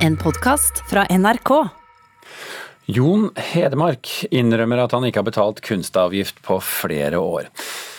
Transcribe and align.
En 0.00 0.16
podkast 0.16 0.78
fra 0.88 1.02
NRK. 1.12 1.50
Jon 2.88 3.26
Hedemark 3.36 4.08
innrømmer 4.32 4.80
at 4.80 4.94
han 4.96 5.04
ikke 5.04 5.20
har 5.20 5.26
betalt 5.26 5.58
kunstavgift 5.66 6.38
på 6.46 6.56
flere 6.64 7.20
år. 7.20 7.50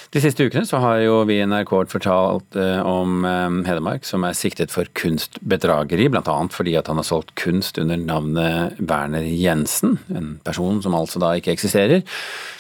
De 0.10 0.20
siste 0.24 0.48
ukene 0.50 0.66
så 0.66 0.80
har 0.82 1.04
jo 1.06 1.20
vi 1.30 1.38
i 1.38 1.46
NRK 1.46 1.70
fortalt 1.92 2.58
eh, 2.58 2.80
om 2.82 3.22
Hedmark, 3.22 3.68
Hedemark 3.70 4.10
som 4.10 4.26
er 4.26 4.34
siktet 4.36 4.74
for 4.74 4.90
kunstbedrageri, 4.98 6.10
bl.a. 6.10 6.38
fordi 6.50 6.74
at 6.80 6.90
han 6.90 6.98
har 7.00 7.06
solgt 7.06 7.36
kunst 7.40 7.78
under 7.78 8.02
navnet 8.02 8.82
Werner 8.82 9.28
Jensen, 9.30 10.00
en 10.10 10.34
person 10.44 10.82
som 10.82 10.98
altså 10.98 11.22
da 11.22 11.36
ikke 11.38 11.54
eksisterer. 11.54 12.02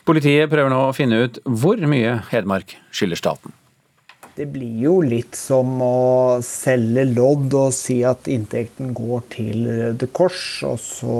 Politiet 0.05 0.53
prøver 0.53 0.69
nå 0.69 0.83
å 0.85 0.93
finne 0.95 1.25
ut 1.25 1.41
hvor 1.49 1.81
mye 1.89 2.19
Hedemark 2.29 2.77
skylder 2.93 3.19
staten. 3.19 3.57
Det 4.35 4.47
blir 4.47 4.77
jo 4.85 4.99
litt 5.03 5.35
som 5.35 5.81
å 5.83 6.39
selge 6.45 7.03
lodd 7.11 7.51
og 7.57 7.73
si 7.75 7.99
at 8.07 8.29
inntekten 8.31 8.93
går 8.95 9.25
til 9.33 9.65
Røde 9.67 10.07
Kors, 10.15 10.43
og 10.67 10.79
så 10.79 11.17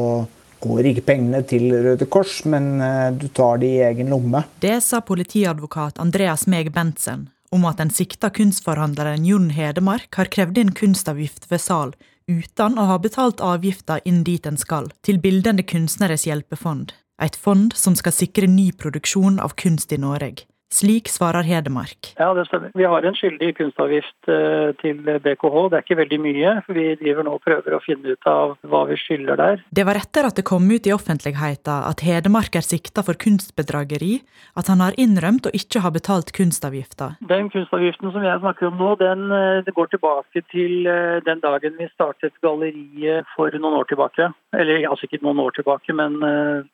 går 0.62 0.92
ikke 0.92 1.08
pengene 1.10 1.42
til 1.48 1.68
Røde 1.74 2.08
Kors, 2.12 2.42
men 2.46 2.74
eh, 2.82 3.10
du 3.18 3.28
tar 3.34 3.60
det 3.62 3.74
i 3.76 3.84
egen 3.90 4.14
lomme. 4.14 4.46
Det 4.64 4.78
sa 4.86 5.02
politiadvokat 5.04 6.00
Andreas 6.02 6.48
Meg 6.48 6.72
Bentsen 6.76 7.28
om 7.52 7.66
at 7.68 7.82
den 7.82 7.92
sikta 7.92 8.30
kunstforhandleren 8.32 9.26
Jon 9.28 9.50
Hedemark 9.52 10.16
har 10.16 10.32
krevd 10.32 10.62
inn 10.62 10.72
kunstavgift 10.78 11.50
ved 11.52 11.60
sal 11.60 11.92
uten 12.32 12.78
å 12.80 12.88
ha 12.88 13.00
betalt 13.02 13.42
avgifta 13.44 14.00
inn 14.08 14.22
dit 14.24 14.44
den 14.46 14.60
skal, 14.60 14.88
til 15.04 15.20
Bildende 15.20 15.66
kunstneres 15.68 16.24
hjelpefond, 16.30 16.94
et 17.20 17.36
fond 17.36 17.76
som 17.76 17.98
skal 17.98 18.16
sikre 18.16 18.48
ny 18.48 18.70
produksjon 18.72 19.42
av 19.44 19.58
kunst 19.60 19.92
i 19.92 20.00
Norge. 20.00 20.46
Slik 20.72 21.10
svarer 21.12 21.44
Hedemark. 21.44 22.14
Ja, 22.16 22.30
det 22.34 22.46
stemmer. 22.48 22.72
Vi 22.74 22.86
har 22.88 23.04
en 23.04 23.16
skyldig 23.18 23.50
kunstavgift 23.58 24.30
eh, 24.32 24.72
til 24.80 25.02
BKH. 25.04 25.56
Det 25.68 25.78
er 25.78 25.84
ikke 25.84 25.98
veldig 26.00 26.20
mye. 26.24 26.54
for 26.66 26.78
Vi 26.80 26.86
driver 27.02 27.28
nå 27.28 27.34
og 27.36 27.44
prøver 27.44 27.76
å 27.76 27.82
finne 27.84 28.16
ut 28.16 28.30
av 28.32 28.54
hva 28.72 28.86
vi 28.88 28.96
skylder 29.02 29.40
der. 29.42 29.66
Det 29.68 29.84
var 29.88 30.00
etter 30.00 30.30
at 30.30 30.40
det 30.40 30.46
kom 30.48 30.70
ut 30.72 30.88
i 30.88 30.94
offentligheten 30.96 31.90
at 31.92 32.04
Hedemark 32.08 32.56
er 32.56 32.64
sikta 32.64 33.04
for 33.04 33.20
kunstbedrageri, 33.20 34.22
at 34.56 34.72
han 34.72 34.80
har 34.80 34.96
innrømt 34.96 35.50
å 35.50 35.54
ikke 35.58 35.84
ha 35.84 35.92
betalt 35.92 36.32
kunstavgifta. 36.38 37.18
Den 37.28 37.52
kunstavgiften 37.52 38.16
som 38.16 38.24
jeg 38.24 38.40
snakker 38.40 38.72
om 38.72 38.80
nå, 38.80 38.96
den 39.04 39.28
eh, 39.28 39.72
går 39.76 39.92
tilbake 39.92 40.46
til 40.56 40.88
eh, 40.88 41.20
den 41.28 41.44
dagen 41.44 41.76
vi 41.82 41.92
startet 41.92 42.40
galleriet 42.40 43.28
for 43.36 43.52
noen 43.60 43.82
år 43.82 43.92
tilbake. 43.92 44.32
Eller 44.56 44.88
altså 44.88 45.10
ikke 45.10 45.20
noen 45.26 45.44
år 45.44 45.52
tilbake, 45.60 45.92
men 45.96 46.16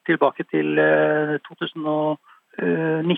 tilbake 0.06 0.46
til 0.54 0.78
2019 1.48 3.18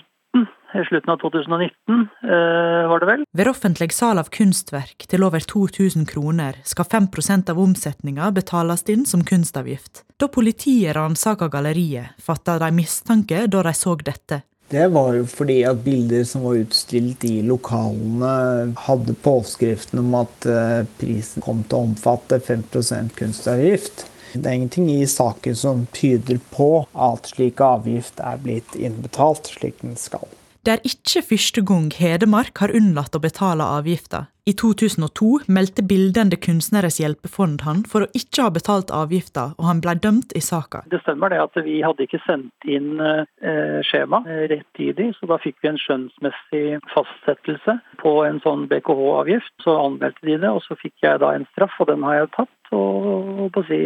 slutten 0.88 1.12
av 1.12 1.18
2019, 1.22 2.08
eh, 2.22 2.88
var 2.88 3.00
det 3.00 3.06
vel. 3.06 3.24
Ved 3.32 3.48
offentlig 3.50 3.92
sal 3.92 4.18
av 4.18 4.30
kunstverk 4.32 5.06
til 5.10 5.24
over 5.26 5.40
2000 5.40 6.06
kroner 6.10 6.60
skal 6.64 6.88
5% 6.88 7.50
av 7.50 7.60
omsetninga 7.60 8.30
betales 8.36 8.86
inn 8.88 9.06
som 9.06 9.24
kunstavgift. 9.24 10.04
Da 10.20 10.28
politiet 10.28 10.96
ransaka 10.96 11.48
galleriet, 11.48 12.14
fatta 12.20 12.58
de 12.58 12.70
mistanke 12.74 13.46
da 13.50 13.62
de 13.66 13.74
så 13.74 13.96
dette. 14.00 14.42
Det 14.70 14.86
var 14.94 15.16
jo 15.16 15.24
fordi 15.26 15.64
at 15.66 15.80
bilder 15.82 16.22
som 16.24 16.44
var 16.46 16.60
utstilt 16.60 17.24
i 17.26 17.40
lokalene, 17.42 18.70
hadde 18.78 19.16
påskriften 19.18 19.98
om 20.04 20.14
at 20.20 20.46
eh, 20.46 20.84
prisen 21.00 21.42
kom 21.42 21.64
til 21.64 21.80
å 21.80 21.88
omfatte 21.88 22.38
5 22.38 23.10
kunstavgift. 23.18 24.06
Det 24.32 24.46
er 24.46 24.60
ingenting 24.60 24.90
i 24.92 25.06
saken 25.10 25.56
som 25.58 25.86
tyder 25.90 26.38
på 26.54 26.84
at 26.94 27.32
slik 27.32 27.58
avgift 27.66 28.22
er 28.22 28.38
blitt 28.38 28.76
innbetalt 28.78 29.50
slik 29.50 29.82
den 29.82 29.98
skal. 29.98 30.28
Det 30.60 30.72
er 30.74 30.82
ikke 30.84 31.22
første 31.24 31.62
gang 31.64 31.86
Hedemark 31.96 32.60
har 32.60 32.72
unnlatt 32.76 33.14
å 33.16 33.20
betale 33.22 33.64
avgifta. 33.64 34.26
I 34.44 34.52
2002 34.60 35.46
meldte 35.56 35.80
Bildende 35.88 36.36
kunstneres 36.36 36.98
hjelpefond 37.00 37.62
han 37.64 37.80
for 37.88 38.04
å 38.04 38.08
ikke 38.18 38.44
ha 38.44 38.52
betalt 38.52 38.92
avgifta, 38.92 39.46
og 39.56 39.64
han 39.70 39.80
ble 39.80 39.94
dømt 40.04 40.34
i 40.36 40.42
saka. 40.44 40.82
Det 40.92 41.00
stemmer 41.00 41.32
det 41.32 41.40
at 41.40 41.56
vi 41.64 41.78
hadde 41.80 42.04
ikke 42.04 42.20
sendt 42.26 42.68
inn 42.68 43.00
eh, 43.00 43.80
skjema 43.88 44.20
eh, 44.26 44.44
rettidig, 44.52 45.08
så 45.16 45.30
da 45.32 45.40
fikk 45.40 45.56
vi 45.64 45.72
en 45.72 45.80
skjønnsmessig 45.80 46.64
fastsettelse 46.92 47.78
på 48.04 48.14
en 48.28 48.44
sånn 48.44 48.68
BKH-avgift. 48.68 49.54
Så 49.64 49.80
anmeldte 49.80 50.28
de 50.28 50.36
det, 50.44 50.52
og 50.52 50.60
så 50.68 50.76
fikk 50.82 51.08
jeg 51.08 51.24
da 51.24 51.32
en 51.38 51.48
straff, 51.54 51.80
og 51.80 51.88
den 51.88 52.04
har 52.04 52.20
jeg 52.20 52.32
tatt 52.36 52.76
og 52.76 53.48
på 53.54 53.64
å 53.64 53.68
si 53.70 53.82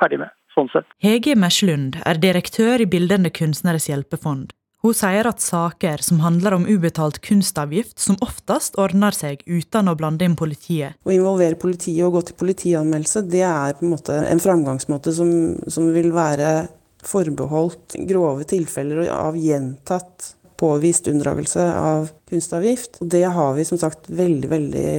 ferdig 0.00 0.24
med. 0.24 0.32
Sånn 0.56 0.72
sett. 0.72 0.86
Hege 1.02 1.34
Merslund 1.36 1.98
er 2.06 2.16
direktør 2.22 2.80
i 2.80 2.88
Bildende 2.88 3.34
kunstneres 3.34 3.90
hjelpefond. 3.90 4.54
Hun 4.84 4.92
sier 4.92 5.24
at 5.24 5.40
saker 5.40 6.02
som 6.04 6.18
handler 6.20 6.58
om 6.58 6.66
ubetalt 6.68 7.22
kunstavgift, 7.24 7.96
som 7.96 8.18
oftest 8.24 8.76
ordner 8.76 9.16
seg 9.16 9.40
uten 9.48 9.88
å 9.88 9.94
blande 9.96 10.26
inn 10.28 10.36
politiet. 10.36 10.98
Å 11.08 11.14
involvere 11.14 11.56
politiet 11.56 12.04
og 12.04 12.18
gå 12.18 12.24
til 12.28 12.36
politianmeldelse, 12.42 13.22
det 13.32 13.46
er 13.48 13.78
på 13.78 13.86
en 13.86 13.94
måte 13.94 14.18
en 14.28 14.42
framgangsmåte 14.44 15.14
som, 15.16 15.30
som 15.72 15.88
vil 15.94 16.10
være 16.12 16.66
forbeholdt 17.04 17.96
grove 18.10 18.44
tilfeller 18.48 19.08
av 19.12 19.40
gjentatt 19.40 20.34
påvist 20.60 21.08
unndragelse 21.08 21.64
av 21.64 22.12
kunstavgift. 22.28 23.00
Og 23.00 23.08
det 23.16 23.24
har 23.24 23.56
vi 23.56 23.64
som 23.64 23.80
sagt 23.80 24.12
veldig, 24.12 24.50
veldig 24.52 24.92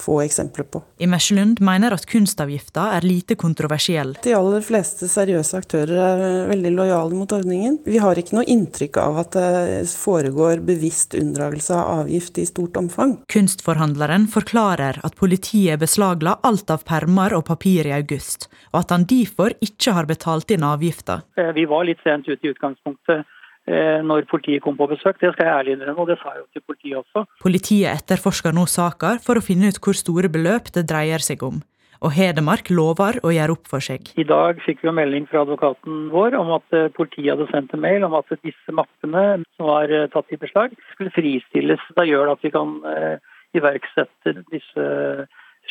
få 0.00 0.20
eksempler 0.24 0.66
på. 0.72 0.82
Imerslund 1.04 1.60
mener 1.64 1.94
at 1.94 2.06
kunstavgifta 2.10 2.88
er 2.96 3.06
lite 3.06 3.36
kontroversiell. 3.40 4.14
De 4.24 4.34
aller 4.36 4.64
fleste 4.64 5.08
seriøse 5.10 5.60
aktører 5.60 6.00
er 6.04 6.24
veldig 6.50 6.72
lojale 6.76 7.18
mot 7.18 7.32
ordningen. 7.36 7.78
Vi 7.86 8.00
har 8.02 8.18
ikke 8.20 8.38
noe 8.38 8.48
inntrykk 8.50 9.00
av 9.02 9.20
at 9.24 9.36
det 9.36 9.84
foregår 9.92 10.64
bevisst 10.66 11.16
unndragelse 11.18 11.76
av 11.76 12.04
avgift 12.04 12.40
i 12.40 12.46
stort 12.48 12.78
omfang. 12.80 13.18
Kunstforhandleren 13.32 14.28
forklarer 14.32 15.00
at 15.06 15.18
politiet 15.20 15.80
beslagla 15.80 16.38
alt 16.46 16.70
av 16.72 16.86
permer 16.88 17.36
og 17.38 17.46
papir 17.50 17.88
i 17.88 17.94
august, 17.96 18.48
og 18.72 18.82
at 18.84 18.96
han 18.96 19.08
derfor 19.10 19.54
ikke 19.64 19.96
har 19.96 20.08
betalt 20.10 20.50
inn 20.54 20.66
avgifta. 20.66 21.22
Eh, 21.36 21.52
vi 21.56 21.66
var 21.68 21.86
litt 21.88 22.02
sent 22.06 22.28
ute 22.28 22.40
i 22.46 22.54
utgangspunktet 22.54 23.20
Eh, 23.20 23.39
når 24.06 24.26
politiet 24.30 24.62
kom 24.64 24.76
på 24.78 24.88
besøk. 24.90 25.18
Det 25.20 25.32
skal 25.34 25.46
jeg 25.46 25.54
ærlig 25.54 25.74
innrømme, 25.76 26.02
og 26.02 26.10
det 26.10 26.18
sa 26.20 26.34
jeg 26.34 26.42
jo 26.42 26.46
til 26.52 26.64
politiet 26.66 27.00
også. 27.00 27.24
Politiet 27.42 27.90
etterforsker 27.92 28.54
nå 28.56 28.64
saker 28.70 29.20
for 29.24 29.38
å 29.38 29.44
finne 29.44 29.70
ut 29.70 29.80
hvor 29.84 29.98
store 29.98 30.30
beløp 30.32 30.72
det 30.74 30.88
dreier 30.90 31.22
seg 31.22 31.44
om. 31.46 31.60
Og 32.00 32.14
Hedemark 32.16 32.70
lover 32.72 33.18
å 33.26 33.32
gjøre 33.34 33.54
opp 33.58 33.68
for 33.68 33.84
seg. 33.84 34.08
I 34.16 34.24
dag 34.24 34.60
fikk 34.64 34.80
vi 34.80 34.88
jo 34.88 34.94
melding 34.96 35.26
fra 35.28 35.42
advokaten 35.44 36.06
vår 36.14 36.36
om 36.38 36.54
at 36.56 36.76
eh, 36.76 36.88
politiet 36.96 37.34
hadde 37.34 37.50
sendt 37.50 37.74
en 37.76 37.82
mail 37.84 38.06
om 38.06 38.16
at 38.16 38.32
disse 38.40 38.72
mappene 38.72 39.42
som 39.58 39.68
var 39.68 39.92
eh, 39.92 40.08
tatt 40.12 40.32
i 40.32 40.40
beslag, 40.40 40.72
skulle 40.94 41.12
fristilles. 41.12 41.84
Da 41.98 42.06
gjør 42.08 42.30
det 42.30 42.38
at 42.38 42.48
vi 42.48 42.54
kan 42.56 42.78
iverksette 43.56 44.34
disse 44.48 44.86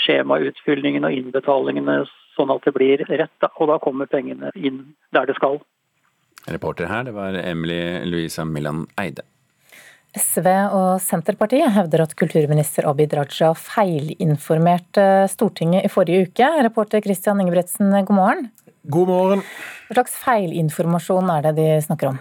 skjemautfyllingene 0.04 1.10
og 1.10 1.18
innbetalingene 1.18 2.04
sånn 2.36 2.54
at 2.54 2.66
det 2.68 2.76
blir 2.78 3.04
rett. 3.10 3.50
Og 3.58 3.72
da 3.72 3.80
kommer 3.82 4.10
pengene 4.12 4.54
inn 4.56 4.84
der 5.16 5.30
det 5.30 5.38
skal. 5.40 5.60
Reporter 6.50 6.90
her, 6.90 7.04
det 7.08 7.14
var 7.16 7.36
Emily 7.40 8.06
Louisa 8.10 8.46
Millan 8.46 8.86
Eide. 9.00 9.26
SV 10.18 10.48
og 10.74 11.02
Senterpartiet 11.06 11.70
hevder 11.76 12.02
at 12.02 12.16
kulturminister 12.18 12.88
Abid 12.90 13.14
Raja 13.14 13.52
feilinformerte 13.54 15.04
Stortinget 15.30 15.86
i 15.86 15.92
forrige 15.94 16.26
uke. 16.26 16.48
Reporter 16.66 17.04
Christian 17.06 17.42
Ingebretsen, 17.44 17.94
god 18.08 18.18
morgen. 18.18 18.48
God 18.90 19.12
morgen. 19.12 19.44
Hva 19.90 20.00
slags 20.00 20.18
feilinformasjon 20.24 21.30
er 21.36 21.46
det 21.46 21.54
de 21.60 21.68
snakker 21.86 22.16
om? 22.16 22.18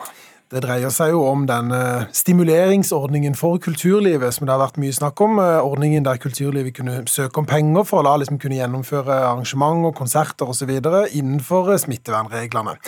Det 0.49 0.63
dreier 0.65 0.89
seg 0.89 1.13
jo 1.13 1.27
om 1.29 1.43
den 1.45 1.69
stimuleringsordningen 2.17 3.35
for 3.37 3.59
kulturlivet 3.61 4.33
som 4.33 4.47
det 4.47 4.55
har 4.55 4.63
vært 4.63 4.79
mye 4.81 4.95
snakk 4.97 5.21
om. 5.21 5.37
Eh, 5.43 5.59
ordningen 5.61 6.07
der 6.07 6.17
kulturlivet 6.17 6.77
kunne 6.79 7.03
søke 7.11 7.43
om 7.43 7.49
penger 7.49 7.85
for 7.85 8.01
å 8.01 8.07
la 8.07 8.15
liksom 8.21 8.39
kunne 8.41 8.57
gjennomføre 8.57 9.13
arrangement 9.29 9.85
og 9.91 9.97
konserter 9.99 10.49
osv. 10.49 10.71
innenfor 10.73 11.73
eh, 11.75 11.81
smittevernreglene. 11.83 12.79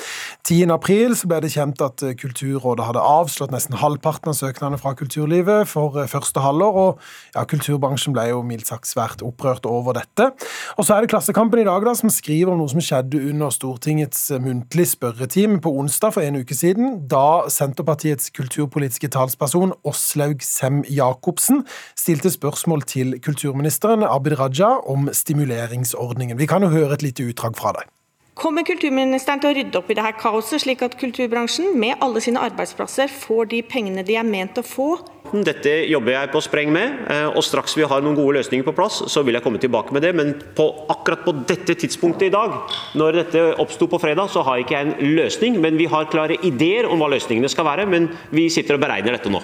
10.4 0.48 1.28
ble 1.28 1.40
det 1.44 1.52
kjent 1.52 1.84
at 1.84 2.04
eh, 2.06 2.14
Kulturrådet 2.20 2.86
hadde 2.86 3.02
avslått 3.04 3.52
nesten 3.52 3.76
halvparten 3.76 4.32
av 4.32 4.38
søknadene 4.38 4.80
fra 4.80 4.94
kulturlivet 4.96 5.68
for 5.68 6.00
første 6.08 6.40
halvår, 6.40 6.80
og 6.80 7.36
ja, 7.36 7.44
kulturbransjen 7.44 8.16
ble 8.16 8.30
jo 8.30 8.40
mildt 8.46 8.70
sagt 8.72 8.88
svært 8.88 9.20
opprørt 9.26 9.68
over 9.68 9.98
dette. 10.00 10.30
Og 10.78 10.88
så 10.88 10.96
er 10.96 11.04
det 11.04 11.12
Klassekampen 11.12 11.60
i 11.60 11.68
dag 11.68 11.84
da, 11.84 11.92
som 11.98 12.08
skriver 12.12 12.54
om 12.54 12.62
noe 12.62 12.72
som 12.72 12.80
skjedde 12.80 13.20
under 13.30 13.52
Stortingets 13.52 14.30
muntlige 14.40 14.94
spørretime 14.94 15.60
på 15.60 15.76
onsdag 15.76 16.16
for 16.16 16.24
en 16.24 16.40
uke 16.40 16.56
siden. 16.56 17.04
da 17.10 17.49
Senterpartiets 17.50 18.30
kulturpolitiske 18.36 19.10
talsperson 19.12 19.74
Åslaug 19.84 20.42
Sem-Jacobsen 20.46 21.64
stilte 21.98 22.32
spørsmål 22.32 22.82
til 22.88 23.18
kulturministeren 23.20 24.06
Abid 24.06 24.38
Raja 24.40 24.76
om 24.88 25.10
stimuleringsordningen. 25.12 26.38
Vi 26.38 26.48
kan 26.50 26.62
jo 26.62 26.72
høre 26.72 26.96
et 26.96 27.06
lite 27.06 27.26
utdrag 27.28 27.58
fra 27.58 27.74
det. 27.78 27.88
Kommer 28.40 28.64
kulturministeren 28.64 29.42
til 29.42 29.50
å 29.50 29.56
rydde 29.58 29.76
opp 29.76 29.90
i 29.92 29.94
dette 29.98 30.14
kaoset, 30.16 30.62
slik 30.62 30.80
at 30.86 30.94
kulturbransjen 30.96 31.74
med 31.76 32.00
alle 32.00 32.22
sine 32.24 32.40
arbeidsplasser 32.40 33.10
får 33.12 33.50
de 33.50 33.58
pengene 33.68 34.04
de 34.06 34.16
er 34.16 34.24
ment 34.24 34.56
å 34.56 34.64
få? 34.64 34.94
Dette 35.30 35.72
jobber 35.86 36.16
jeg 36.16 36.30
på 36.32 36.42
spreng 36.42 36.72
med, 36.74 37.04
eh, 37.12 37.28
og 37.28 37.44
straks 37.46 37.76
vi 37.78 37.86
har 37.86 38.02
noen 38.02 38.18
gode 38.18 38.40
løsninger 38.40 38.66
på 38.66 38.74
plass, 38.74 38.98
så 39.06 39.22
vil 39.22 39.38
jeg 39.38 39.44
komme 39.44 39.60
tilbake 39.62 39.94
med 39.94 40.02
det. 40.02 40.14
Men 40.16 40.34
på, 40.56 40.66
akkurat 40.90 41.24
på 41.24 41.36
dette 41.46 41.76
tidspunktet 41.78 42.28
i 42.28 42.34
dag, 42.34 42.58
når 42.98 43.22
dette 43.22 43.46
oppsto 43.62 43.86
på 43.86 44.00
fredag, 44.02 44.30
så 44.30 44.42
har 44.42 44.58
ikke 44.58 44.74
jeg 44.74 44.88
en 44.88 45.16
løsning. 45.16 45.60
Men 45.62 45.78
vi 45.78 45.86
har 45.86 46.10
klare 46.10 46.40
ideer 46.42 46.90
om 46.90 46.98
hva 46.98 47.12
løsningene 47.14 47.48
skal 47.48 47.68
være, 47.70 47.86
men 47.86 48.10
vi 48.34 48.48
sitter 48.50 48.74
og 48.74 48.82
beregner 48.82 49.14
dette 49.16 49.30
nå. 49.30 49.42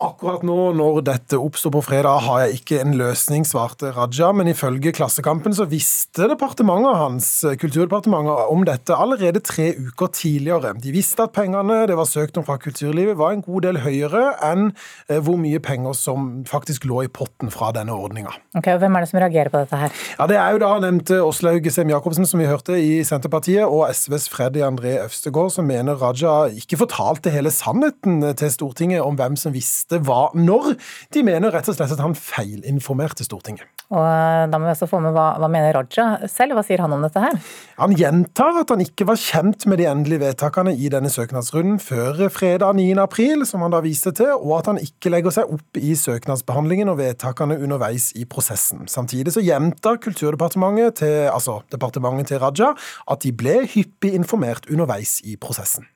Akkurat 0.00 0.40
nå 0.48 0.54
når 0.72 1.02
dette 1.04 1.36
oppstår 1.36 1.74
på 1.74 1.80
fredag, 1.84 2.22
har 2.24 2.38
jeg 2.46 2.60
ikke 2.62 2.78
en 2.80 2.94
løsning, 2.96 3.42
svarte 3.44 3.90
Raja. 3.92 4.30
Men 4.32 4.48
ifølge 4.48 4.94
Klassekampen 4.96 5.52
så 5.52 5.66
visste 5.68 6.24
departementet 6.30 6.96
hans, 6.96 7.26
Kulturdepartementet 7.60 8.48
om 8.48 8.64
dette 8.64 8.96
allerede 8.96 9.42
tre 9.44 9.74
uker 9.76 10.08
tidligere. 10.16 10.72
De 10.80 10.94
visste 10.94 11.26
at 11.26 11.34
pengene 11.36 11.82
det 11.90 11.98
var 11.98 12.08
søkt 12.08 12.40
om 12.40 12.46
fra 12.46 12.56
kulturlivet 12.56 13.18
var 13.20 13.34
en 13.36 13.44
god 13.44 13.66
del 13.66 13.80
høyere 13.84 14.22
enn 14.48 14.70
eh, 15.10 15.20
hvor 15.20 15.36
mye 15.40 15.60
penger 15.60 15.92
som 15.98 16.30
faktisk 16.48 16.88
lå 16.88 17.02
i 17.04 17.12
potten 17.12 17.52
fra 17.52 17.68
denne 17.76 17.92
ordninga. 17.92 18.32
Okay, 18.56 18.80
hvem 18.80 18.96
er 18.96 19.04
det 19.04 19.10
som 19.12 19.20
reagerer 19.20 19.52
på 19.52 19.60
dette 19.60 19.82
her? 19.82 20.00
Ja, 20.16 20.30
Det 20.32 20.40
er 20.40 20.56
jo 20.56 20.62
da 20.64 20.72
nevnte 20.80 21.20
Åslaug 21.26 21.68
Sem-Jacobsen, 21.68 22.24
som 22.24 22.40
vi 22.40 22.48
hørte 22.48 22.80
i 22.80 23.04
Senterpartiet, 23.04 23.68
og 23.68 23.84
SVs 23.92 24.30
Freddy 24.32 24.64
André 24.64 24.96
Øvstegård, 25.04 25.52
som 25.52 25.68
mener 25.68 26.00
Raja 26.00 26.48
ikke 26.56 26.80
fortalte 26.86 27.36
hele 27.36 27.52
sannheten 27.52 28.22
til 28.40 28.56
Stortinget 28.56 29.04
om 29.04 29.20
hvem 29.20 29.36
som 29.36 29.52
visste 29.52 29.89
visste 29.90 30.06
hva 30.06 30.30
når. 30.34 30.76
De 31.12 31.22
mener 31.26 31.50
rett 31.50 31.68
og 31.68 31.76
slett 31.76 31.92
at 31.92 32.00
han 32.02 32.14
feilinformerte 32.14 33.24
Stortinget. 33.24 33.66
Og 33.90 34.04
eh, 34.04 34.46
Da 34.50 34.58
må 34.58 34.68
vi 34.68 34.74
også 34.74 34.88
få 34.90 35.00
med 35.02 35.14
hva, 35.14 35.34
hva 35.40 35.48
mener 35.50 35.74
Raja 35.74 36.28
selv? 36.30 36.54
Hva 36.54 36.62
sier 36.66 36.80
han 36.80 36.92
om 36.94 37.02
dette 37.02 37.20
her? 37.20 37.34
Han 37.80 37.94
gjentar 37.98 38.60
at 38.62 38.70
han 38.70 38.82
ikke 38.84 39.06
var 39.08 39.18
kjent 39.18 39.66
med 39.66 39.80
de 39.80 39.88
endelige 39.90 40.22
vedtakene 40.22 40.74
i 40.76 40.90
denne 40.92 41.10
søknadsrunden 41.10 41.80
før 41.82 42.28
fredag 42.30 42.76
9. 42.78 42.86
april, 43.02 43.44
som 43.48 43.64
han 43.64 43.74
da 43.74 43.82
viste 43.82 44.12
til, 44.14 44.30
og 44.38 44.60
at 44.60 44.70
han 44.70 44.80
ikke 44.80 45.10
legger 45.10 45.34
seg 45.34 45.50
opp 45.50 45.80
i 45.80 45.96
søknadsbehandlingen 45.98 46.92
og 46.92 47.00
vedtakene 47.00 47.58
underveis 47.58 48.12
i 48.14 48.26
prosessen. 48.30 48.86
Samtidig 48.90 49.34
så 49.34 49.44
gjentar 49.44 49.98
Kulturdepartementet 50.00 51.00
til, 51.02 51.16
altså 51.32 51.60
departementet 51.72 52.30
til 52.30 52.42
Raja 52.42 52.72
at 53.10 53.24
de 53.24 53.34
ble 53.34 53.62
hyppig 53.70 54.14
informert 54.16 54.70
underveis 54.70 55.18
i 55.26 55.36
prosessen. 55.40 55.88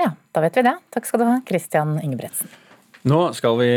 Ja, 0.00 0.14
da 0.32 0.42
vet 0.42 0.56
vi 0.56 0.64
det. 0.66 0.76
Takk 0.94 1.06
skal 1.08 1.20
du 1.20 1.28
ha, 1.28 1.40
Christian 1.46 1.98
Ingebretsen. 2.00 2.48
Nå 3.02 3.32
skal 3.34 3.56
vi 3.58 3.70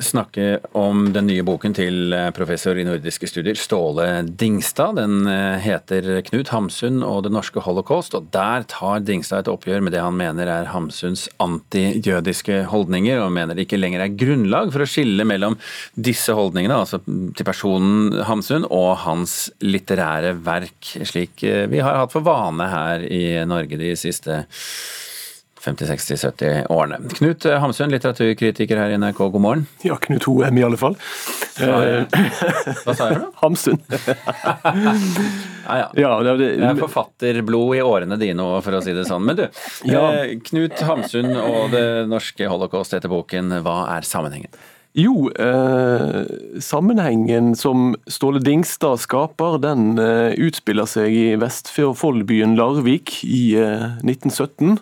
snakke 0.00 0.60
om 0.78 1.08
den 1.10 1.26
nye 1.26 1.42
boken 1.42 1.72
til 1.74 2.12
eh, 2.14 2.28
professor 2.30 2.78
i 2.78 2.84
nordiske 2.86 3.26
studier, 3.26 3.58
Ståle 3.58 4.20
Dingstad. 4.22 5.00
Den 5.00 5.26
eh, 5.26 5.56
heter 5.64 6.20
'Knut 6.22 6.52
Hamsun 6.54 7.00
og 7.02 7.24
det 7.26 7.32
norske 7.34 7.58
holocaust', 7.64 8.14
og 8.14 8.28
der 8.30 8.62
tar 8.70 9.02
Dingstad 9.02 9.42
et 9.42 9.50
oppgjør 9.50 9.82
med 9.82 9.96
det 9.96 10.04
han 10.04 10.14
mener 10.14 10.46
er 10.46 10.70
Hamsuns 10.70 11.26
antijødiske 11.42 12.60
holdninger, 12.70 13.18
og 13.18 13.34
mener 13.34 13.58
det 13.58 13.66
ikke 13.66 13.82
lenger 13.82 14.04
er 14.04 14.14
grunnlag 14.14 14.70
for 14.70 14.86
å 14.86 14.88
skille 14.94 15.26
mellom 15.26 15.58
disse 15.98 16.38
holdningene, 16.38 16.78
altså 16.78 17.02
til 17.02 17.50
personen 17.50 18.22
Hamsun, 18.30 18.68
og 18.70 18.92
hans 19.08 19.50
litterære 19.58 20.36
verk, 20.38 20.94
slik 21.02 21.42
eh, 21.42 21.66
vi 21.66 21.82
har 21.82 21.98
hatt 22.04 22.14
for 22.14 22.22
vane 22.22 22.70
her 22.70 23.10
i 23.10 23.42
Norge 23.42 23.82
de 23.82 23.96
siste 23.98 24.44
årene 24.44 25.06
50-60-70-årene. 25.68 27.00
Knut 27.18 27.44
Hamsun, 27.62 27.92
litteraturkritiker 27.92 28.80
her 28.80 28.94
i 28.94 28.98
NRK, 29.00 29.20
god 29.34 29.44
morgen. 29.44 29.66
Ja, 29.86 29.98
Knut 30.02 30.26
Hoem 30.28 30.58
i 30.58 30.64
alle 30.66 30.80
fall. 30.80 30.96
Ja, 31.60 31.78
eh, 31.84 32.18
hva 32.84 32.94
sa 32.94 33.10
jeg 33.10 33.18
da? 33.18 33.26
noe? 33.26 33.34
Hamsun. 33.42 33.80
ja, 35.68 35.90
ja. 35.98 36.14
det, 36.38 36.48
er 36.56 36.80
forfatterblod 36.80 37.76
i 37.76 37.84
årene 37.84 38.18
dine 38.20 38.46
òg, 38.46 38.62
for 38.66 38.78
å 38.78 38.82
si 38.84 38.96
det 38.96 39.06
sånn. 39.08 39.26
Men 39.28 39.38
du, 39.38 39.46
eh, 39.46 40.34
Knut 40.48 40.82
Hamsun 40.88 41.34
og 41.36 41.76
det 41.76 41.86
norske 42.10 42.50
holocaust 42.50 42.96
etter 42.96 43.12
boken, 43.12 43.60
hva 43.66 43.84
er 43.98 44.08
sammenhengen? 44.08 44.52
Jo, 44.98 45.28
eh, 45.30 46.24
sammenhengen 46.60 47.52
som 47.56 47.92
Ståle 48.06 48.40
Dingstad 48.40 48.98
skaper, 48.98 49.60
den 49.62 49.98
eh, 50.00 50.32
utspiller 50.42 50.88
seg 50.88 51.14
i 51.14 51.26
Vestfjordfoldbyen 51.38 52.56
Larvik 52.58 53.20
i 53.22 53.52
eh, 53.60 54.00
1917. 54.02 54.80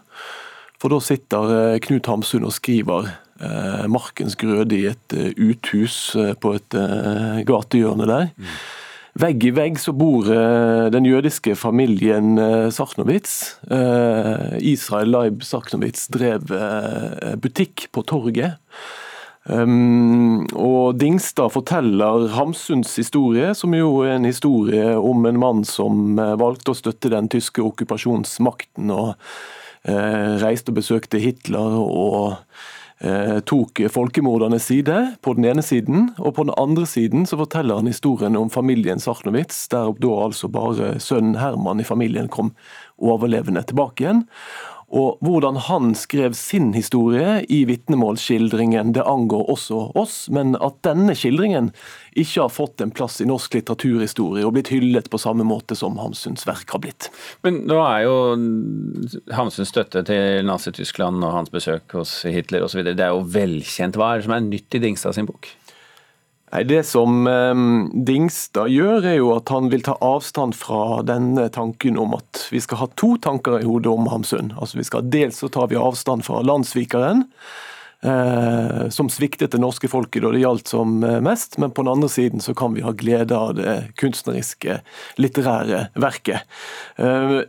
For 0.81 0.93
da 0.93 1.01
sitter 1.03 1.53
eh, 1.57 1.79
Knut 1.87 2.09
Hamsun 2.11 2.47
og 2.47 2.55
skriver 2.57 3.09
eh, 3.41 3.85
'Markens 3.89 4.37
grøde' 4.39 4.77
i 4.77 4.89
et 4.93 5.17
eh, 5.17 5.33
uthus 5.37 6.17
på 6.41 6.57
et 6.59 6.77
gatehjørne 7.49 8.09
der. 8.09 8.29
Mm. 8.37 8.59
Vegg 9.17 9.47
i 9.49 9.55
vegg 9.57 9.79
så 9.81 9.95
bor 9.97 10.27
den 10.93 11.07
jødiske 11.09 11.55
familien 11.57 12.37
Sarnowitz. 12.69 13.57
Israel 14.61 15.09
Leib 15.09 15.41
Sarnowitz 15.41 16.05
drev 16.13 16.53
butikk 17.41 17.87
på 17.97 18.05
torget. 18.05 18.61
Um, 19.49 20.45
og 20.53 21.01
Dingstad 21.01 21.49
forteller 21.55 22.29
Hamsuns 22.37 22.93
historie, 23.01 23.55
som 23.57 23.73
jo 23.73 24.03
er 24.05 24.19
en 24.19 24.29
historie 24.29 24.93
om 25.01 25.25
en 25.25 25.41
mann 25.41 25.65
som 25.65 26.21
valgte 26.21 26.75
å 26.75 26.77
støtte 26.77 27.09
den 27.17 27.33
tyske 27.33 27.65
okkupasjonsmakten. 27.65 28.93
og 28.93 29.17
reiste 30.43 30.73
og 30.73 30.81
besøkte 30.81 31.21
Hitler 31.23 31.77
og 31.79 32.37
eh, 33.01 33.39
tok 33.47 33.83
folkemordernes 33.93 34.69
side, 34.71 34.97
på 35.23 35.35
den 35.39 35.47
ene 35.49 35.63
siden. 35.63 36.11
Og 36.19 36.35
på 36.35 36.47
den 36.47 36.55
andre 36.59 36.87
siden 36.87 37.27
så 37.27 37.39
forteller 37.41 37.81
han 37.81 37.91
historien 37.91 38.37
om 38.37 38.51
familien 38.51 39.03
Sarnowitz, 39.03 39.67
der 39.73 39.93
da 40.03 40.15
altså 40.25 40.49
bare 40.49 40.97
sønnen 41.03 41.39
Herman 41.41 41.81
i 41.81 41.89
familien 41.89 42.29
kom 42.29 42.55
overlevende 42.97 43.63
tilbake 43.67 44.05
igjen. 44.05 44.27
Og 44.95 45.19
hvordan 45.25 45.57
han 45.67 45.95
skrev 45.99 46.35
sin 46.39 46.71
historie 46.77 47.41
i 47.51 47.65
vitnemålsskildringen, 47.67 48.93
det 48.95 49.03
angår 49.03 49.49
også 49.51 49.81
oss, 49.99 50.15
men 50.31 50.55
at 50.63 50.79
denne 50.87 51.17
skildringen 51.19 51.73
ikke 52.15 52.45
har 52.45 52.55
fått 52.55 52.85
en 52.85 52.95
plass 52.95 53.19
i 53.21 53.27
norsk 53.27 53.59
litteraturhistorie 53.59 54.47
og 54.47 54.55
blitt 54.55 54.71
hyllet 54.71 55.11
på 55.11 55.21
samme 55.21 55.45
måte 55.49 55.75
som 55.79 55.99
Hamsuns 55.99 56.47
verk 56.47 56.71
har 56.71 56.85
blitt. 56.87 57.11
Men 57.43 57.65
nå 57.67 57.81
er 57.83 58.07
jo 58.07 58.17
Hamsuns 59.35 59.75
støtte 59.75 60.05
til 60.07 60.47
Nazi-Tyskland 60.47 61.19
og 61.19 61.35
hans 61.35 61.53
besøk 61.53 61.99
hos 61.99 62.21
Hitler 62.23 62.69
osv. 62.69 62.85
Det 62.87 63.03
er 63.03 63.11
jo 63.11 63.27
velkjent. 63.27 63.99
Hva 63.99 64.15
er 64.15 64.23
det 64.23 64.31
som 64.31 64.39
er 64.39 64.47
nytt 64.47 64.79
i 64.79 64.85
Dingstad 64.87 65.19
sin 65.19 65.27
bok? 65.27 65.51
Nei, 66.53 66.63
Det 66.65 66.83
som 66.87 67.27
um, 67.27 67.91
Dingstad 68.07 68.71
gjør, 68.71 69.03
er 69.03 69.19
jo 69.19 69.33
at 69.35 69.51
han 69.51 69.71
vil 69.73 69.83
ta 69.87 69.97
avstand 70.05 70.55
fra 70.55 71.03
denne 71.07 71.49
tanken 71.53 71.99
om 71.99 72.15
at 72.19 72.47
vi 72.55 72.63
skal 72.63 72.85
ha 72.85 72.91
to 72.95 73.17
tanker 73.23 73.59
i 73.59 73.67
hodet 73.67 73.91
om 73.91 74.07
Hamsun. 74.13 74.53
Altså 74.55 74.79
vi 74.79 74.87
skal 74.87 75.09
Dels 75.11 75.43
så 75.43 75.51
tar 75.53 75.73
vi 75.73 75.81
avstand 75.81 76.23
fra 76.27 76.45
landssvikeren, 76.47 77.25
eh, 78.07 78.87
som 78.95 79.11
sviktet 79.11 79.57
det 79.57 79.63
norske 79.63 79.91
folket 79.91 80.23
da 80.23 80.31
det 80.31 80.45
gjaldt 80.45 80.71
som 80.71 81.01
eh, 81.03 81.19
mest, 81.25 81.59
men 81.59 81.75
på 81.75 81.83
den 81.83 81.97
andre 81.97 82.13
siden 82.15 82.45
så 82.45 82.55
kan 82.55 82.79
vi 82.79 82.87
ha 82.87 82.95
glede 82.95 83.35
av 83.35 83.57
det 83.59 83.77
kunstneriske, 83.99 84.79
litterære 85.19 85.89
verket. 85.99 86.47
Eh, 87.03 87.41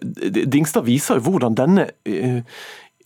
Dingstad 0.50 0.90
viser 0.90 1.22
jo 1.22 1.30
hvordan 1.30 1.60
denne 1.60 1.92
eh, 2.10 2.42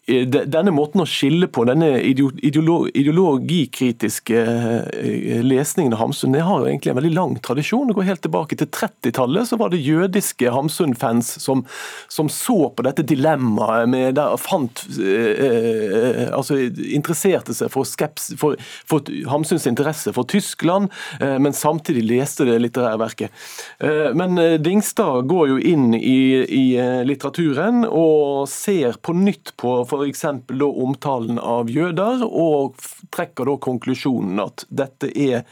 denne 0.09 0.71
måten 0.74 1.03
å 1.03 1.06
skille 1.06 1.45
på, 1.53 1.62
denne 1.69 2.00
ideologikritiske 2.01 4.39
eh, 4.42 5.44
lesningen 5.45 5.94
av 5.94 6.00
Hamsun, 6.01 6.33
det 6.33 6.42
har 6.48 6.63
jo 6.63 6.69
egentlig 6.71 6.89
en 6.92 6.98
veldig 6.98 7.12
lang 7.13 7.36
tradisjon. 7.45 7.88
Det 7.88 7.94
går 8.00 8.07
helt 8.09 8.24
tilbake 8.25 8.57
til 8.57 8.68
30-tallet. 8.74 9.45
Så 9.48 9.56
var 9.62 9.69
det 9.69 9.86
jødiske 9.86 10.50
Hamsun-fans 10.56 11.27
som, 11.44 11.62
som, 12.09 12.29
så 12.34 12.74
på 12.74 12.81
dette 12.88 13.05
dilemmaet 13.05 13.89
med 13.93 14.15
der 14.17 14.34
fant 14.41 14.81
eh, 14.98 15.46
eh, 15.46 16.34
altså 16.34 16.58
interesserte 16.58 17.53
seg 17.53 17.70
for, 17.74 17.84
skeps, 17.86 18.34
for, 18.41 18.58
for 18.89 19.05
Hamsuns 19.29 19.70
interesse 19.70 20.10
for 20.17 20.25
Tyskland, 20.25 20.89
eh, 21.22 21.38
men 21.38 21.53
samtidig 21.53 22.01
leste 22.10 22.46
det 22.50 22.58
litterære 22.63 22.98
verket. 23.01 23.29
Eh, 23.77 24.10
men 24.17 24.38
eh, 24.41 24.58
Dingstad 24.58 25.29
går 25.29 25.53
jo 25.53 25.62
inn 25.62 25.93
i, 25.93 26.41
i 26.41 26.74
litteraturen 27.05 27.86
og 27.86 28.50
ser 28.50 28.98
på 29.05 29.13
nytt 29.13 29.53
på 29.62 29.86
f.eks. 29.91 30.25
omtalen 30.71 31.38
av 31.38 31.69
jøder, 31.69 32.24
og 32.25 32.79
trekker 33.12 33.51
da 33.51 33.60
konklusjonen 33.67 34.41
at 34.48 34.65
dette 34.71 35.12
er 35.12 35.43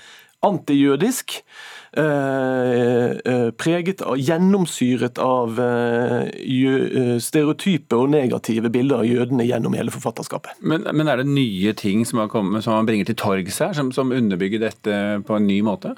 antijødisk. 0.46 1.44
Eh, 1.92 3.10
eh, 3.34 3.50
preget 3.58 4.02
av, 4.02 4.18
gjennomsyret 4.18 5.18
av 5.20 5.58
eh, 5.60 7.18
stereotype 7.20 7.98
og 7.98 8.12
negative 8.14 8.70
bilder 8.72 9.02
av 9.02 9.10
jødene 9.10 9.48
gjennom 9.48 9.76
hele 9.76 9.94
forfatterskapet. 9.94 10.62
Men, 10.62 10.86
men 10.94 11.10
er 11.10 11.24
det 11.24 11.32
nye 11.34 11.74
ting 11.74 12.06
som, 12.08 12.22
kommet, 12.30 12.64
som 12.64 12.78
han 12.78 12.88
bringer 12.88 13.10
til 13.10 13.20
torgs 13.20 13.60
her, 13.64 13.74
som, 13.76 13.92
som 13.96 14.14
underbygger 14.16 14.64
dette 14.64 15.00
på 15.26 15.40
en 15.40 15.50
ny 15.50 15.60
måte? 15.66 15.96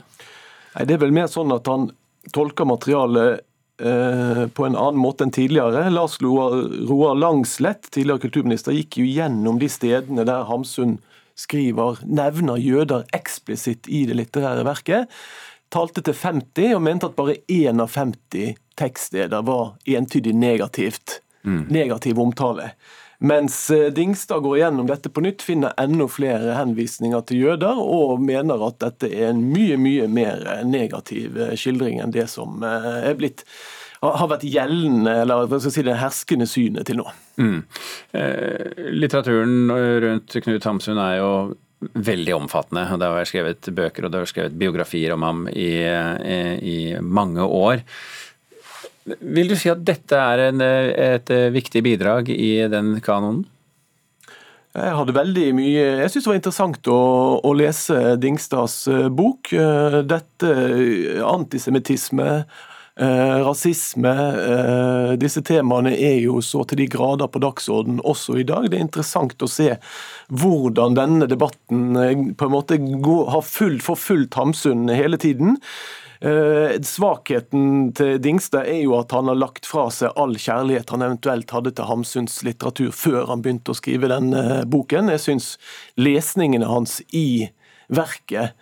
Nei, 0.78 0.88
Det 0.88 0.96
er 0.96 1.04
vel 1.06 1.16
mer 1.16 1.30
sånn 1.30 1.52
at 1.54 1.68
han 1.70 1.92
tolker 2.34 2.70
materialet 2.70 3.46
Eh, 3.82 4.48
på 4.48 4.66
en 4.66 4.76
annen 4.76 5.00
måte 5.02 5.26
enn 5.26 5.34
tidligere. 5.34 5.88
Lars 5.90 6.20
Roar 6.22 7.16
Langslett, 7.18 7.88
tidligere 7.90 8.22
kulturminister, 8.28 8.76
gikk 8.78 9.00
jo 9.02 9.08
gjennom 9.10 9.58
de 9.62 9.70
stedene 9.72 10.26
der 10.28 10.46
Hamsun 10.50 11.00
skriver, 11.40 12.04
nevner 12.06 12.60
jøder 12.62 13.08
eksplisitt 13.18 13.90
i 13.90 14.04
det 14.06 14.20
litterære 14.20 14.68
verket. 14.68 15.10
Talte 15.74 16.04
til 16.06 16.14
50 16.14 16.76
og 16.76 16.84
mente 16.86 17.10
at 17.10 17.18
bare 17.18 17.40
én 17.50 17.82
av 17.82 17.90
50 17.96 18.54
tekststeder 18.78 19.46
var 19.48 19.74
entydig 19.90 20.36
negativt. 20.38 21.22
Mm. 21.42 21.64
Negativ 21.74 22.20
omtale. 22.22 22.74
Mens 23.22 23.70
eh, 23.70 23.92
Dingstad 23.94 24.40
går 24.40 24.58
gjennom 24.58 24.88
dette 24.90 25.10
på 25.10 25.22
nytt, 25.22 25.44
finner 25.46 25.76
enda 25.78 26.08
flere 26.10 26.56
henvisninger 26.58 27.22
til 27.30 27.44
jøder, 27.46 27.78
og 27.78 28.22
mener 28.26 28.64
at 28.66 28.80
dette 28.82 29.12
er 29.14 29.30
en 29.30 29.44
mye, 29.54 29.78
mye 29.78 30.08
mer 30.10 30.42
negativ 30.66 31.38
eh, 31.38 31.54
skildring 31.54 32.02
enn 32.02 32.16
det 32.16 32.26
som 32.32 32.66
eh, 32.66 32.90
er 33.12 33.20
blitt 33.20 33.46
har 34.02 34.32
vært 34.32 34.48
gjeldende, 34.50 35.12
eller 35.22 35.44
hva 35.46 35.60
skal 35.62 35.74
si, 35.76 35.84
det 35.86 36.00
herskende 36.02 36.48
synet 36.50 36.88
til 36.90 36.98
nå. 36.98 37.04
Mm. 37.38 37.60
Eh, 38.18 38.88
litteraturen 38.98 39.70
rundt 40.02 40.38
Knut 40.42 40.66
Hamsun 40.66 40.98
er 40.98 41.20
jo 41.20 41.30
veldig 42.10 42.34
omfattende. 42.40 42.88
Det 42.98 43.06
har 43.06 43.20
vært 43.20 43.30
skrevet 43.30 43.70
bøker 43.78 44.08
og 44.08 44.10
det 44.10 44.18
har 44.18 44.26
vært 44.26 44.34
skrevet 44.34 44.58
biografier 44.58 45.14
om 45.14 45.28
ham 45.28 45.46
i, 45.54 45.70
i, 45.86 46.42
i 46.74 46.80
mange 46.98 47.46
år. 47.46 47.86
Vil 49.20 49.52
du 49.52 49.58
si 49.60 49.72
at 49.72 49.82
dette 49.86 50.18
er 50.18 50.48
en, 50.50 50.62
et 50.62 51.34
viktig 51.54 51.84
bidrag 51.84 52.30
i 52.32 52.54
den 52.72 52.96
kanonen? 53.04 53.46
Jeg 54.72 54.96
hadde 54.96 55.16
veldig 55.16 55.48
mye 55.58 55.86
Jeg 56.00 56.12
syns 56.12 56.24
det 56.24 56.30
var 56.32 56.38
interessant 56.40 56.90
å, 56.92 57.00
å, 57.44 57.56
lese 57.60 58.16
Dingstads 58.22 58.76
eh, 58.88 59.08
bok. 59.12 59.52
Eh, 59.52 59.98
dette 60.08 60.52
antisemittisme, 61.28 62.28
eh, 62.96 63.36
rasisme 63.44 64.14
Disse 65.20 65.44
temaene 65.44 65.92
er 65.98 66.22
jo 66.24 66.40
så 66.46 66.64
til 66.70 66.80
de 66.84 66.88
grader 66.92 67.28
på 67.32 67.42
dagsorden 67.44 68.00
også 68.00 68.40
i 68.40 68.48
dag. 68.48 68.70
Det 68.72 68.80
er 68.80 68.86
interessant 68.88 69.44
å 69.44 69.52
se 69.52 69.74
hvordan 70.32 70.96
denne 70.96 71.28
debatten 71.28 72.32
på 72.40 72.48
en 72.48 72.56
måte 72.56 72.80
går, 72.80 73.26
har 73.36 73.44
fullt, 73.44 73.84
forfulgt 73.84 74.40
Hamsun 74.40 74.88
hele 74.88 75.20
tiden. 75.20 75.60
Eh, 76.22 76.76
svakheten 76.86 77.88
til 77.98 78.20
Dingstad 78.22 78.68
er 78.70 78.84
jo 78.84 78.94
at 79.00 79.14
han 79.16 79.26
har 79.32 79.40
lagt 79.42 79.66
fra 79.66 79.88
seg 79.90 80.14
all 80.22 80.36
kjærlighet 80.38 80.92
han 80.94 81.02
eventuelt 81.02 81.50
hadde 81.50 81.72
til 81.74 81.88
Hamsuns 81.90 82.36
litteratur 82.46 82.92
før 82.94 83.32
han 83.32 83.42
begynte 83.42 83.74
å 83.74 83.78
skrive 83.80 84.12
den 84.12 84.30
eh, 84.38 84.62
boken. 84.70 85.10
Jeg 85.16 85.24
syns 85.24 85.48
lesningene 85.98 86.70
hans 86.70 87.00
i 87.10 87.50
verket 87.90 88.54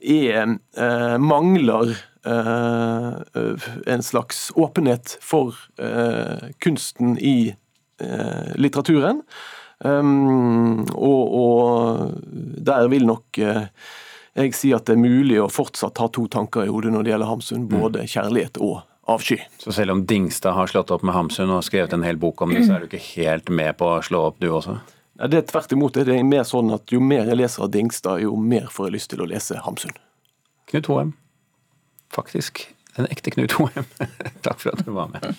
er, 0.00 0.54
eh, 0.78 1.16
mangler 1.18 1.96
en 2.20 4.02
slags 4.04 4.50
åpenhet 4.52 5.14
for 5.24 5.56
kunsten 6.60 7.14
i 7.16 7.54
litteraturen. 8.60 9.22
Um, 9.80 10.82
og, 10.92 11.32
og, 11.40 12.12
der 12.60 12.90
vil 12.92 13.08
nok 13.08 13.40
jeg 14.44 14.56
sier 14.56 14.78
at 14.80 14.86
det 14.88 14.96
er 14.96 15.02
mulig 15.02 15.40
å 15.42 15.48
fortsatt 15.50 16.00
ha 16.02 16.08
to 16.12 16.26
tanker 16.30 16.66
i 16.66 16.72
hodet 16.72 16.92
når 16.94 17.06
det 17.06 17.12
gjelder 17.14 17.30
Hamsun. 17.30 17.66
Mm. 17.66 17.74
Både 17.74 18.06
kjærlighet 18.08 18.60
og 18.62 18.80
avsky. 19.10 19.40
Så 19.58 19.72
selv 19.72 19.94
om 19.94 20.06
Dingstad 20.06 20.56
har 20.56 20.70
slått 20.70 20.90
opp 20.94 21.04
med 21.06 21.14
Hamsun 21.14 21.50
og 21.50 21.64
skrevet 21.66 21.94
en 21.96 22.06
hel 22.06 22.18
bok 22.20 22.42
om 22.44 22.54
det, 22.54 22.64
så 22.66 22.76
er 22.76 22.84
du 22.84 22.90
ikke 22.90 23.02
helt 23.16 23.50
med 23.50 23.76
på 23.80 23.88
å 23.96 24.02
slå 24.06 24.22
opp 24.30 24.40
du 24.42 24.50
også? 24.52 24.78
Ja, 25.20 25.28
det 25.28 25.40
er 25.40 25.48
tvert 25.50 25.72
imot. 25.74 25.98
Det 25.98 26.14
er 26.14 26.24
mer 26.24 26.46
sånn 26.48 26.72
at 26.72 26.92
jo 26.94 27.02
mer 27.04 27.28
jeg 27.28 27.40
leser 27.40 27.66
av 27.66 27.72
Dingstad, 27.74 28.22
jo 28.24 28.36
mer 28.40 28.70
får 28.72 28.88
jeg 28.88 28.96
lyst 28.96 29.10
til 29.12 29.24
å 29.24 29.28
lese 29.28 29.58
Hamsun. 29.66 29.96
Knut 30.70 30.88
Hoem. 30.88 31.14
Faktisk 32.14 32.64
en 32.98 33.08
ekte 33.10 33.34
Knut 33.34 33.58
Hoem. 33.58 33.86
Takk 34.46 34.62
for 34.62 34.72
at 34.72 34.86
du 34.86 34.94
var 34.96 35.12
med. 35.12 35.34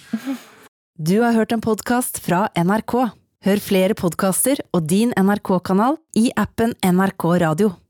Du 1.02 1.18
har 1.24 1.34
hørt 1.34 1.56
en 1.56 1.64
podkast 1.64 2.22
fra 2.22 2.46
NRK. 2.60 2.96
Hør 3.42 3.64
flere 3.64 3.98
podkaster 3.98 4.60
og 4.70 4.86
din 4.92 5.16
NRK-kanal 5.18 5.98
i 6.20 6.30
appen 6.38 6.76
NRK 6.86 7.26
Radio. 7.42 7.72